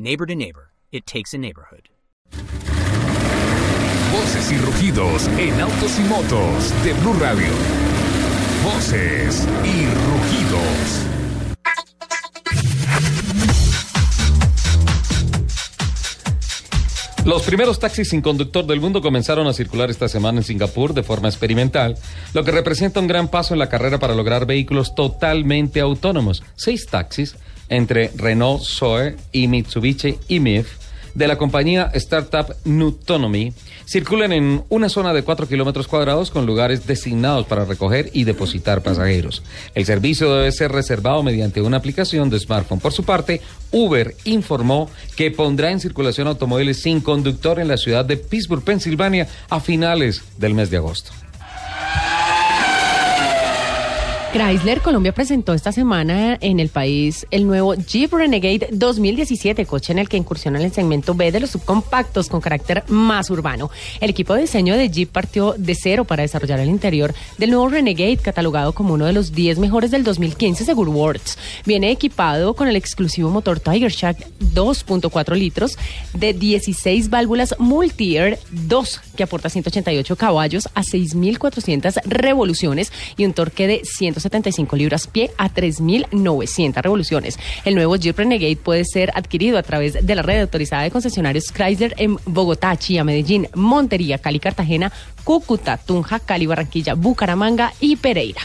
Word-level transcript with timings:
Neighbor 0.00 0.26
to 0.26 0.36
Neighbor, 0.36 0.70
it 0.92 1.06
takes 1.06 1.34
a 1.34 1.38
neighborhood. 1.38 1.88
Voces 4.12 4.52
y 4.52 4.58
rugidos 4.58 5.26
en 5.26 5.60
autos 5.60 5.98
y 5.98 6.02
motos 6.02 6.84
de 6.84 6.92
Blue 6.92 7.14
Radio. 7.14 7.48
Voces 8.62 9.44
y 9.64 9.86
rugidos. 10.06 11.04
Los 17.24 17.42
primeros 17.42 17.80
taxis 17.80 18.10
sin 18.10 18.22
conductor 18.22 18.64
del 18.66 18.80
mundo 18.80 19.02
comenzaron 19.02 19.48
a 19.48 19.52
circular 19.52 19.90
esta 19.90 20.06
semana 20.06 20.38
en 20.38 20.44
Singapur 20.44 20.94
de 20.94 21.02
forma 21.02 21.26
experimental, 21.26 21.98
lo 22.34 22.44
que 22.44 22.52
representa 22.52 23.00
un 23.00 23.08
gran 23.08 23.26
paso 23.26 23.52
en 23.52 23.58
la 23.58 23.68
carrera 23.68 23.98
para 23.98 24.14
lograr 24.14 24.46
vehículos 24.46 24.94
totalmente 24.94 25.80
autónomos. 25.80 26.44
Seis 26.54 26.86
taxis 26.86 27.34
entre 27.68 28.10
Renault 28.16 28.62
Zoe 28.62 29.16
y 29.32 29.48
Mitsubishi 29.48 30.18
IMIF 30.28 30.78
de 31.14 31.26
la 31.26 31.36
compañía 31.36 31.90
Startup 31.94 32.54
Nutonomy 32.64 33.52
circulan 33.86 34.32
en 34.32 34.62
una 34.68 34.88
zona 34.88 35.12
de 35.12 35.22
4 35.22 35.48
kilómetros 35.48 35.88
cuadrados 35.88 36.30
con 36.30 36.46
lugares 36.46 36.86
designados 36.86 37.46
para 37.46 37.64
recoger 37.64 38.10
y 38.12 38.24
depositar 38.24 38.82
pasajeros. 38.82 39.42
El 39.74 39.84
servicio 39.84 40.32
debe 40.32 40.52
ser 40.52 40.70
reservado 40.70 41.22
mediante 41.22 41.60
una 41.60 41.78
aplicación 41.78 42.30
de 42.30 42.38
smartphone. 42.38 42.80
Por 42.80 42.92
su 42.92 43.04
parte, 43.04 43.40
Uber 43.72 44.14
informó 44.24 44.90
que 45.16 45.30
pondrá 45.30 45.70
en 45.70 45.80
circulación 45.80 46.28
automóviles 46.28 46.82
sin 46.82 47.00
conductor 47.00 47.58
en 47.58 47.68
la 47.68 47.78
ciudad 47.78 48.04
de 48.04 48.16
Pittsburgh, 48.16 48.62
Pensilvania, 48.62 49.26
a 49.48 49.58
finales 49.60 50.22
del 50.36 50.54
mes 50.54 50.70
de 50.70 50.76
agosto. 50.76 51.10
Chrysler 54.38 54.80
Colombia 54.82 55.12
presentó 55.12 55.52
esta 55.52 55.72
semana 55.72 56.38
en 56.40 56.60
el 56.60 56.68
país 56.68 57.26
el 57.32 57.44
nuevo 57.44 57.74
Jeep 57.74 58.12
Renegade 58.12 58.68
2017, 58.70 59.66
coche 59.66 59.90
en 59.90 59.98
el 59.98 60.08
que 60.08 60.16
incursiona 60.16 60.60
en 60.60 60.66
el 60.66 60.72
segmento 60.72 61.12
B 61.12 61.32
de 61.32 61.40
los 61.40 61.50
subcompactos 61.50 62.28
con 62.28 62.40
carácter 62.40 62.84
más 62.86 63.30
urbano. 63.30 63.68
El 64.00 64.10
equipo 64.10 64.34
de 64.34 64.42
diseño 64.42 64.76
de 64.76 64.90
Jeep 64.90 65.10
partió 65.10 65.56
de 65.58 65.74
cero 65.74 66.04
para 66.04 66.22
desarrollar 66.22 66.60
el 66.60 66.68
interior 66.68 67.12
del 67.36 67.50
nuevo 67.50 67.68
Renegade, 67.68 68.18
catalogado 68.18 68.72
como 68.74 68.94
uno 68.94 69.06
de 69.06 69.12
los 69.12 69.32
10 69.32 69.58
mejores 69.58 69.90
del 69.90 70.04
2015 70.04 70.64
según 70.64 70.86
Words. 70.90 71.36
Viene 71.66 71.90
equipado 71.90 72.54
con 72.54 72.68
el 72.68 72.76
exclusivo 72.76 73.30
motor 73.30 73.58
Tiger 73.58 73.90
Shark 73.90 74.18
2.4 74.54 75.34
litros 75.34 75.76
de 76.14 76.32
16 76.32 77.10
válvulas 77.10 77.56
Multi-Air 77.58 78.38
2 78.52 79.00
que 79.16 79.24
aporta 79.24 79.48
188 79.48 80.14
caballos 80.14 80.68
a 80.76 80.82
6.400 80.82 82.02
revoluciones 82.04 82.92
y 83.16 83.24
un 83.24 83.32
torque 83.32 83.66
de 83.66 83.82
175 84.28 84.76
libras 84.76 85.06
pie 85.06 85.30
a 85.38 85.50
3.900 85.52 86.82
revoluciones. 86.82 87.38
El 87.64 87.74
nuevo 87.74 87.96
Jeep 87.96 88.16
Renegade 88.16 88.56
puede 88.56 88.84
ser 88.84 89.10
adquirido 89.14 89.58
a 89.58 89.62
través 89.62 90.06
de 90.06 90.14
la 90.14 90.22
red 90.22 90.40
autorizada 90.40 90.82
de 90.82 90.90
concesionarios 90.90 91.52
Chrysler 91.52 91.94
en 91.98 92.18
Bogotá, 92.24 92.76
Chía, 92.76 93.04
Medellín, 93.04 93.48
Montería, 93.54 94.18
Cali, 94.18 94.38
Cartagena, 94.38 94.92
Cúcuta, 95.24 95.76
Tunja, 95.76 96.20
Cali, 96.20 96.46
Barranquilla, 96.46 96.94
Bucaramanga 96.94 97.72
y 97.80 97.96
Pereira. 97.96 98.42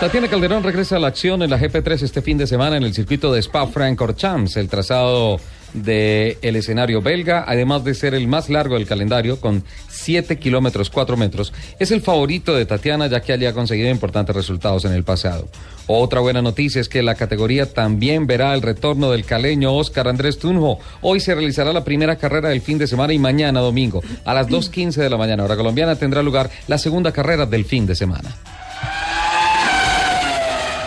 Tatiana 0.00 0.28
Calderón 0.28 0.62
regresa 0.62 0.94
a 0.94 1.00
la 1.00 1.08
acción 1.08 1.42
en 1.42 1.50
la 1.50 1.58
GP3 1.58 2.02
este 2.02 2.22
fin 2.22 2.38
de 2.38 2.46
semana 2.46 2.76
en 2.76 2.84
el 2.84 2.94
circuito 2.94 3.32
de 3.32 3.40
Spa-Francorchamps. 3.42 4.56
El 4.56 4.68
trazado 4.68 5.40
del 5.72 6.36
el 6.42 6.56
escenario 6.56 7.02
belga, 7.02 7.44
además 7.46 7.84
de 7.84 7.94
ser 7.94 8.14
el 8.14 8.28
más 8.28 8.48
largo 8.48 8.74
del 8.74 8.86
calendario, 8.86 9.40
con 9.40 9.64
7 9.88 10.38
kilómetros 10.38 10.90
4 10.90 11.16
metros, 11.16 11.52
es 11.78 11.90
el 11.90 12.00
favorito 12.00 12.54
de 12.54 12.66
Tatiana, 12.66 13.06
ya 13.06 13.20
que 13.20 13.32
allí 13.32 13.46
ha 13.46 13.52
conseguido 13.52 13.90
importantes 13.90 14.34
resultados 14.34 14.84
en 14.84 14.92
el 14.92 15.04
pasado. 15.04 15.48
Otra 15.86 16.20
buena 16.20 16.42
noticia 16.42 16.80
es 16.80 16.88
que 16.88 17.02
la 17.02 17.14
categoría 17.14 17.72
también 17.72 18.26
verá 18.26 18.52
el 18.54 18.62
retorno 18.62 19.10
del 19.10 19.24
caleño 19.24 19.74
Oscar 19.74 20.06
Andrés 20.06 20.38
Tunjo. 20.38 20.78
Hoy 21.00 21.20
se 21.20 21.34
realizará 21.34 21.72
la 21.72 21.84
primera 21.84 22.16
carrera 22.16 22.50
del 22.50 22.60
fin 22.60 22.78
de 22.78 22.86
semana 22.86 23.12
y 23.12 23.18
mañana 23.18 23.60
domingo, 23.60 24.02
a 24.24 24.34
las 24.34 24.48
2.15 24.48 24.96
de 24.96 25.10
la 25.10 25.16
mañana, 25.16 25.44
hora 25.44 25.56
colombiana, 25.56 25.96
tendrá 25.96 26.22
lugar 26.22 26.50
la 26.66 26.78
segunda 26.78 27.12
carrera 27.12 27.46
del 27.46 27.64
fin 27.64 27.86
de 27.86 27.94
semana. 27.94 28.34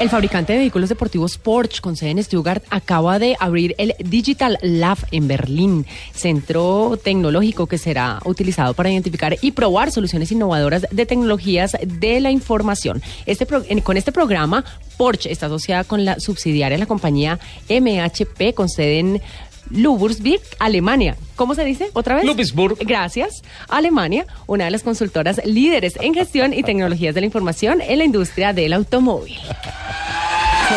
El 0.01 0.09
fabricante 0.09 0.53
de 0.53 0.57
vehículos 0.57 0.89
deportivos 0.89 1.37
Porsche, 1.37 1.79
con 1.79 1.95
sede 1.95 2.09
en 2.09 2.23
Stuttgart, 2.23 2.63
acaba 2.71 3.19
de 3.19 3.37
abrir 3.39 3.75
el 3.77 3.93
Digital 3.99 4.57
Lab 4.63 4.97
en 5.11 5.27
Berlín, 5.27 5.85
centro 6.11 6.97
tecnológico 7.03 7.67
que 7.67 7.77
será 7.77 8.19
utilizado 8.25 8.73
para 8.73 8.89
identificar 8.89 9.37
y 9.43 9.51
probar 9.51 9.91
soluciones 9.91 10.31
innovadoras 10.31 10.87
de 10.89 11.05
tecnologías 11.05 11.77
de 11.85 12.19
la 12.19 12.31
información. 12.31 12.99
Este 13.27 13.45
con 13.83 13.95
este 13.95 14.11
programa, 14.11 14.65
Porsche 14.97 15.31
está 15.31 15.45
asociada 15.45 15.83
con 15.83 16.03
la 16.03 16.19
subsidiaria 16.19 16.77
de 16.77 16.79
la 16.79 16.87
compañía 16.87 17.37
MHP, 17.69 18.55
con 18.55 18.69
sede 18.69 18.97
en 18.97 19.21
Lubursburg, 19.69 20.41
Alemania. 20.57 21.15
¿Cómo 21.35 21.53
se 21.53 21.63
dice 21.63 21.91
otra 21.93 22.15
vez? 22.15 22.25
Ludwigsburg. 22.25 22.79
Gracias. 22.79 23.43
Alemania, 23.69 24.25
una 24.47 24.65
de 24.65 24.71
las 24.71 24.81
consultoras 24.81 25.39
líderes 25.45 25.93
en 26.01 26.15
gestión 26.15 26.55
y 26.55 26.63
tecnologías 26.63 27.13
de 27.13 27.21
la 27.21 27.25
información 27.27 27.81
en 27.81 27.99
la 27.99 28.03
industria 28.03 28.51
del 28.51 28.73
automóvil. 28.73 29.37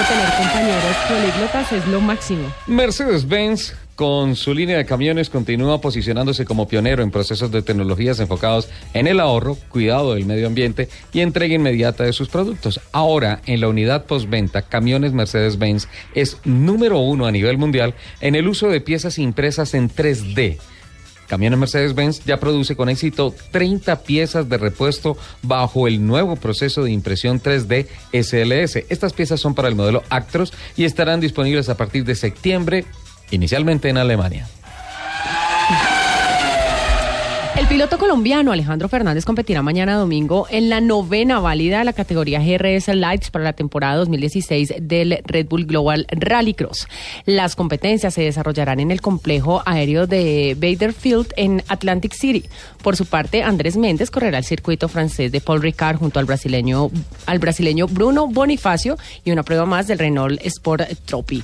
tener 0.03 0.29
compañeros 0.37 0.97
políglotas 1.09 1.73
es 1.73 1.87
lo 1.87 2.01
máximo. 2.01 2.53
Mercedes-Benz 2.67 3.75
con 3.95 4.35
su 4.35 4.55
línea 4.55 4.77
de 4.77 4.87
camiones 4.87 5.31
continúa 5.31 5.81
posicionándose 5.81 6.45
como 6.45 6.67
pionero 6.67 7.03
en 7.03 7.13
procesos 7.13 7.53
de 7.53 7.63
tecnologías 7.63 8.19
enfocados 8.19 8.69
en 8.93 9.07
el 9.07 9.21
ahorro, 9.21 9.57
cuidado 9.69 10.15
del 10.15 10.27
medio 10.27 10.49
ambiente 10.49 10.89
y 11.13 11.21
entrega 11.21 11.55
inmediata 11.55 12.03
de 12.05 12.13
sus 12.13 12.29
productos. 12.29 12.81
Ahora, 12.93 13.41
en 13.47 13.61
la 13.61 13.69
unidad 13.69 14.07
postventa, 14.07 14.63
Camiones 14.63 15.13
Mercedes-Benz 15.13 15.89
es 16.15 16.39
número 16.45 16.99
uno 16.99 17.27
a 17.27 17.31
nivel 17.31 17.57
mundial 17.57 17.95
en 18.21 18.35
el 18.35 18.49
uso 18.49 18.69
de 18.69 18.81
piezas 18.81 19.19
impresas 19.19 19.75
en 19.75 19.89
3D. 19.89 20.59
Camiones 21.29 21.59
Mercedes-Benz 21.59 22.25
ya 22.25 22.39
produce 22.39 22.77
con 22.77 22.89
éxito 22.89 23.35
30 23.51 24.03
piezas 24.03 24.49
de 24.49 24.59
repuesto 24.59 25.17
bajo 25.43 25.89
el 25.89 26.07
nuevo 26.07 26.37
proceso 26.37 26.85
de 26.85 26.93
impresión 26.93 27.41
3D 27.41 27.87
SLS. 28.13 28.85
Estas 28.89 29.13
piezas 29.13 29.41
son 29.41 29.55
para 29.55 29.69
el 29.69 29.75
modelo 29.75 30.03
Actros 30.11 30.53
y 30.77 30.85
estarán 30.85 31.21
disponibles 31.21 31.69
a 31.69 31.77
partir 31.77 32.05
de 32.05 32.15
septiembre 32.15 32.85
inicialmente 33.31 33.89
en 33.89 33.99
Alemania. 33.99 34.49
El 37.57 37.69
piloto 37.69 37.99
colombiano 37.99 38.51
Alejandro 38.51 38.89
Fernández 38.89 39.25
competirá 39.25 39.63
mañana 39.63 39.95
domingo 39.95 40.49
en 40.51 40.69
la 40.69 40.81
novena 40.81 41.39
válida 41.39 41.79
de 41.79 41.85
la 41.85 41.93
categoría 41.93 42.41
GRS 42.41 42.89
Lights 42.89 43.31
para 43.31 43.45
la 43.45 43.53
temporada 43.53 43.95
2016 43.97 44.75
del 44.81 45.21
Red 45.25 45.47
Bull 45.47 45.65
Global 45.65 46.05
Rallycross. 46.11 46.89
Las 47.27 47.55
competencias 47.55 48.13
se 48.13 48.23
desarrollarán 48.23 48.81
en 48.81 48.91
el 48.91 49.01
complejo 49.01 49.63
aéreo 49.67 50.09
de 50.09 50.57
Bader 50.61 50.93
Field 50.93 51.33
en 51.37 51.63
Atlantic 51.69 52.13
City. 52.13 52.45
Por 52.83 52.97
su 52.97 53.07
parte, 53.07 53.45
Andrés 53.45 53.77
Méndez 53.77 54.11
correrá 54.11 54.39
el 54.39 54.45
circuito 54.45 54.89
francés 54.89 55.31
de 55.31 55.41
Paul 55.41 55.63
Ricard 55.63 55.99
junto 55.99 56.19
al 56.19 56.25
brasileño, 56.25 56.91
al 57.27 57.39
brasileño 57.39 57.87
Bruno 57.87 58.27
Bonifacio 58.27 58.99
y 59.25 59.31
una 59.31 59.45
prueba 59.45 59.65
más 59.65 59.87
del 59.87 60.01
Renault 60.01 60.45
Sport 60.45 60.83
Trophy. 61.07 61.43